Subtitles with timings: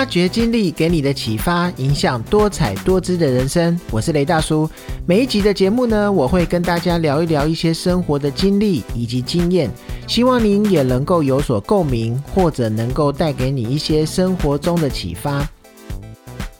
[0.00, 3.78] 发掘经历给你的启发，影响多彩多姿的人生。
[3.90, 4.66] 我是雷大叔。
[5.04, 9.70] 每一集的节目呢，我会跟大家聊一聊一些生活的经历以及经验，
[10.06, 15.46] 希望您也能够有所共鸣，或者能够带给你一些生活中的启发。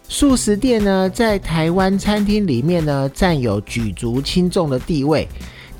[0.06, 5.26] 素食店呢，在台湾餐厅里面呢，占有举足轻重的地位。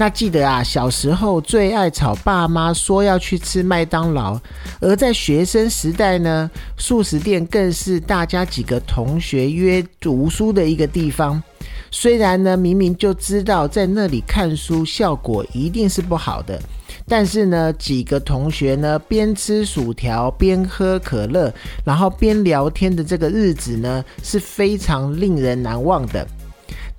[0.00, 4.40] 那记得啊，小时候最爱吵爸妈说要去吃麦当劳，
[4.80, 11.42] 而在学生时代呢，素食店更是大家几个同学约读书的一个地方。
[11.90, 16.58] 虽然呢，明明就知道在那里看书效果一定是不好的，
[17.06, 21.52] 但是呢，几个同学呢边吃薯条边喝可乐，
[21.84, 26.26] 然后边聊天的这个日子呢，是非常令人难忘的。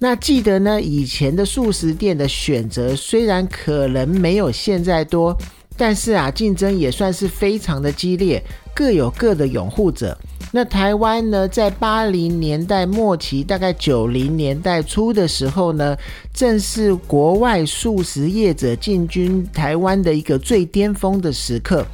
[0.03, 5.37] 那记得呢，以前的素食店的选择虽然可能没有现在多，
[5.77, 10.17] 但是啊，竞争也算是非常的激烈，各有各的拥护者。
[10.51, 15.95] 那台湾呢，在八零年代末期，大概九零年代初的时候呢，
[16.33, 21.85] 正是国外素食业者进军台湾的一个最巅峰的时刻。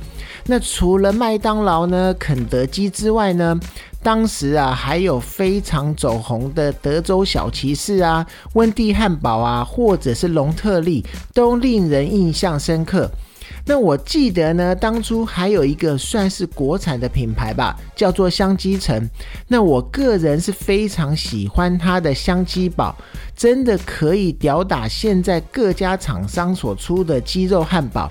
[0.45, 3.59] 那除了麦当劳呢、肯德基之外呢？
[4.07, 13.11] 当时啊，还有非常走红的德州小骑士啊、温蒂汉堡啊，或者是隆特利，都令人印象深刻。
[13.65, 19.09] 那我记得呢，当初还有一个算是国产的品牌吧，叫做香鸡城。
[19.49, 22.95] 那我个人是非常喜欢它的香鸡堡，
[23.35, 28.09] 真的可以吊打现在各家厂商所出的鸡肉汉堡。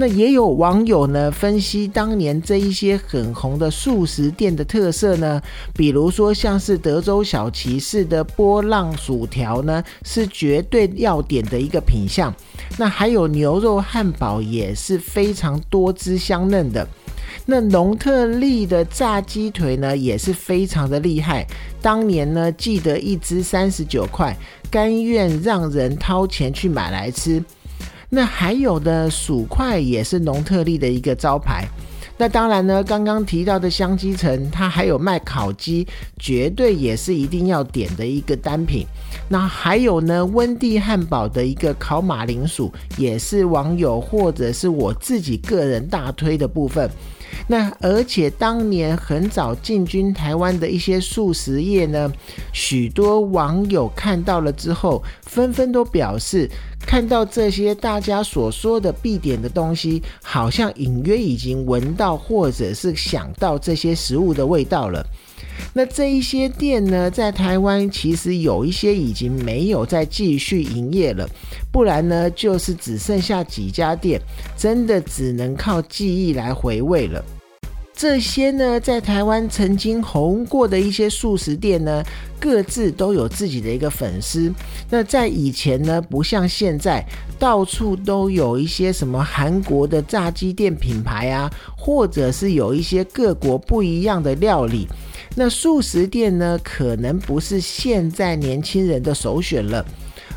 [0.00, 5.42] 那也有网友呢分析当年这一些很红的素食店的特色呢，
[5.74, 12.32] 比如说像是德州小骑士的波浪薯条呢，是绝对要点的一个品相。
[12.76, 16.86] 那还有牛肉汉堡也是非常多汁香嫩的。
[17.44, 21.44] 那隆特利的炸鸡腿呢也是非常的厉害，
[21.82, 24.36] 当年呢记得一只三十九块，
[24.70, 27.42] 甘愿让人掏钱去买来吃。
[28.10, 31.66] 那还有的薯块也是农特利的一个招牌。
[32.20, 35.86] 那当然呢，刚刚提到的香鸡城，它还有卖烤鸡，
[36.18, 38.84] 绝对也是一定要点的一个单品。
[39.28, 46.90] 那还有呢，温蒂汉堡的一个烤马铃薯，也是网友或者是我自己个人大推的部分。
[47.46, 52.12] 那而且当年很早进军台湾的一些素食业呢，
[52.52, 56.50] 许多网友看到了之后，纷纷都表示，
[56.86, 65.04] 看到这些大家所说的必点的东西，好像隐约已经闻到或者是想到这些食物的味道了。
[65.72, 71.28] 那这一些店呢，在台湾其实有一些已经没有再继续营业了，
[71.70, 74.20] 不然呢，就是只剩下几家店，
[74.56, 77.24] 真的只能靠记忆来回味了。
[77.98, 82.00] 这些呢，在台湾曾经红过的一些素食店呢，
[82.38, 84.54] 各自都有自己的一个粉丝。
[84.88, 87.04] 那在以前呢，不像现在，
[87.40, 94.86] 到处都有一些什么韩国的炸鸡店品牌啊，或者是有一些各国不一样的料理。
[95.34, 99.84] 那素食店呢，可能不是现在年轻人的首选了。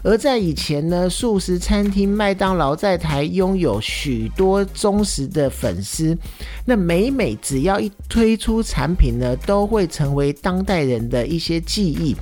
[0.04, 6.18] 而在以前呢，素食餐厅麦当劳在台拥有许多忠实的粉丝。
[6.66, 12.16] 那每每只要一推出产品呢，都会成为当代人的一些记忆。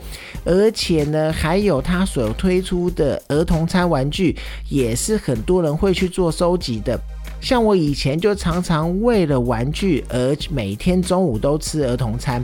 [0.44, 4.36] 而且呢，还有他所推出的儿童餐玩具，
[4.68, 7.00] 也是很多人会去做收集的。
[7.42, 12.44] 像我以前就常常为了玩具而每天中午都吃儿童餐。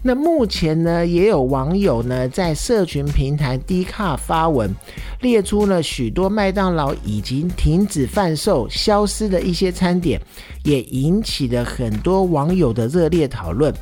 [0.00, 4.74] 那目前呢，也有网友呢在社群平台 D 卡发文，
[5.20, 10.20] 列出了许多麦当劳已经停止贩售、消失的一些餐点，
[10.64, 13.74] 也引起了很多网友的热烈讨论。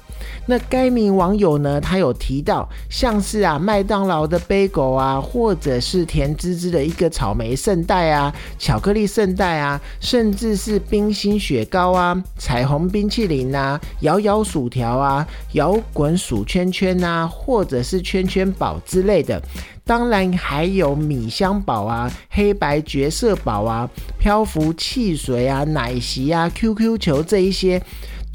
[0.46, 19.42] 那该名网友呢，他有提到，像是啊麦当劳的杯狗啊，或者是甜滋滋的一个草莓圣代啊、巧克力圣代啊，甚至是冰心雪糕啊、彩虹冰淇淋啊、摇摇薯条啊、摇滚薯圈圈啊，或者是圈圈宝之类的。
[19.84, 23.88] 当然还有米香宝啊、黑白角色宝啊、
[24.18, 27.80] 漂浮汽水啊、奶昔啊、QQ 球这一些。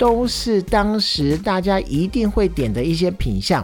[0.01, 3.63] 都是当时大家一定会点的一些品相。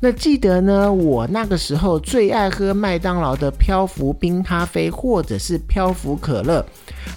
[0.00, 6.62] 那记得呢，我那个时候最爱喝麦当劳的漂浮冰咖啡，或者是漂浮可乐。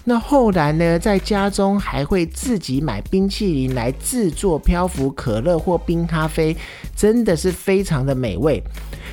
[0.06, 6.56] 那后来呢，在家中还会自己买冰淇淋来制作漂浮可乐或冰咖啡，
[6.96, 8.64] 真的是非常的美味。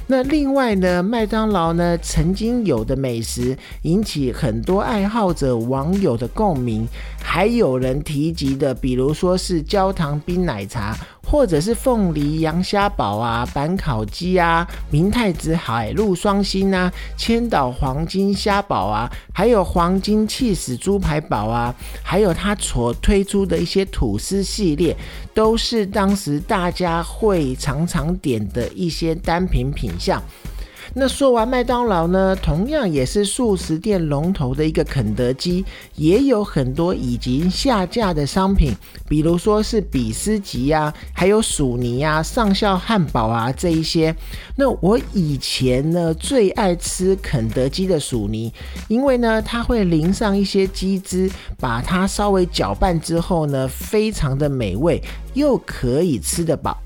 [0.07, 6.87] 那另外呢，麦当劳呢曾经有的美食引起很多爱好者网友的共鸣，
[7.23, 10.97] 还有人提及的，比如说是焦糖冰奶茶，
[11.33, 24.95] 或者是凤梨羊虾堡啊、板烤鸡啊、明太子海陆双星啊、千岛黄金虾堡啊，还有黄金气死猪排堡啊，还有他所推出的一些吐司系列，
[25.33, 30.23] 都是当时大家会常常点的一些单品品项。
[30.95, 35.65] 那说完麦当劳呢，同样也是素食店龙头的一个肯德基，
[35.97, 38.77] 也有很多已经下架的商品，
[39.09, 44.15] 比如说是比斯吉呀，还有薯泥呀、上校汉堡啊这一些。
[44.55, 48.53] 那我以前呢最爱吃肯德基的薯泥，
[48.87, 55.03] 因为呢它会淋上一些鸡汁，把它稍微搅拌之后呢，非常的美味，
[55.33, 56.77] 又可以吃得饱。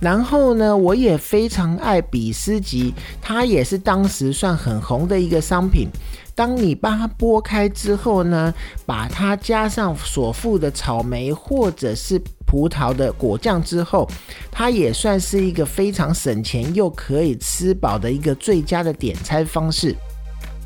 [0.00, 5.88] 然后呢，我也非常爱比斯吉，它也是当时算很红的一个商品。
[6.34, 8.54] 当你把它剥开之后呢，
[8.86, 12.16] 把它加上所附的草莓或者是
[12.46, 14.08] 葡萄的果酱之后，
[14.52, 19.96] 它也算是一个非常省钱又可以吃饱的一个最佳的点餐方式。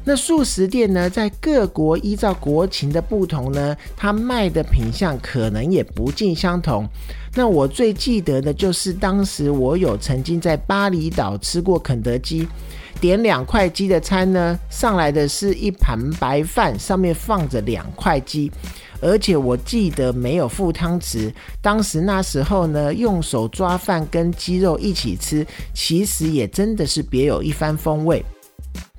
[0.04, 6.88] 那素食店呢，在各国依照国情的不同呢，它卖的品相可能也不尽相同。
[7.34, 12.48] 那我最记得的就是当时我有曾经在巴厘岛吃过肯德基，
[13.00, 18.50] 点两块鸡的餐呢，上来的是一盘白饭，上面放着两块鸡，
[19.00, 21.32] 而且我记得没有附汤匙。
[21.62, 28.22] 当时那时候呢，用手抓饭跟鸡肉一起吃，其实也真的是别有一番风味。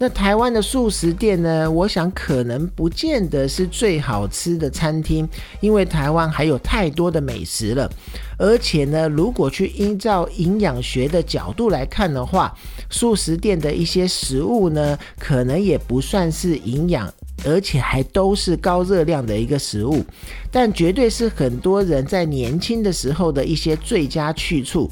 [0.03, 1.71] 那台湾的素食店呢？
[1.71, 5.25] 我想可能不见得是最好吃的餐厅，
[5.61, 7.89] 因为台湾还有太多的美食了。
[8.37, 12.53] 而且呢，如果去依照营养学的角度来看的话，
[12.89, 17.09] 素食店的一些食物呢，可能也不算是营养。
[17.45, 20.03] 而且还都是高热量的一个食物，
[20.51, 24.89] 但绝对是很多人在年轻的时候的一些最佳去处。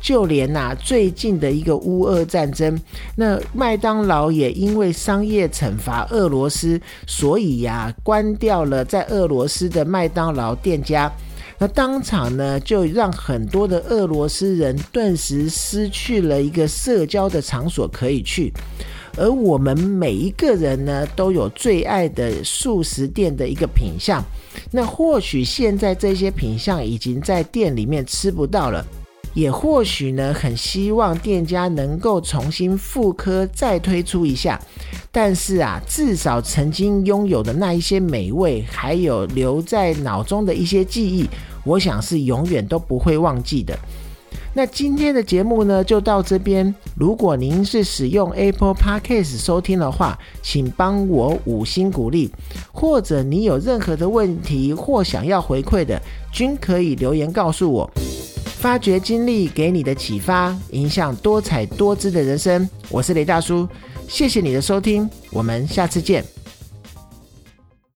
[0.00, 2.78] 就连呐最近的一个乌俄战争，
[3.16, 11.10] 那麦当劳也因为商业惩罚俄罗斯，所以呀关掉了在俄罗斯的麦当劳店家。
[11.56, 18.52] 那当场呢就让很多的俄罗斯人顿时失去了一个社交的场所可以去。
[19.16, 24.22] 而我们每一个人呢，都有最爱的素食店的一个品相。
[24.70, 28.84] 那或许现在这些品相已经在店里面吃不到了，
[29.34, 34.60] 也或许呢，很希望店家能够重新复刻，再推出一下。
[35.12, 41.28] 但是啊，至少曾经拥有的那一些美味，还有留在脑中的一些记忆，
[41.64, 43.78] 我想是永远都不会忘记的。
[44.56, 46.72] 那今天的节目呢，就到这边。
[46.96, 52.30] 如果您是使用 Apple Podcast 收听的话，请帮我五星鼓励，
[52.72, 56.00] 或者你有任何的问题或想要回馈的，
[56.32, 57.90] 均可以留言告诉我。
[58.44, 62.66] 发掘经历给你的启发，影响多彩多姿的人生。
[62.88, 63.68] 我是雷大叔，
[64.08, 66.33] 谢谢你的收听，我们下次见。